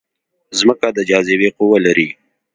[0.59, 2.07] ځمکه د جاذبې قوه لري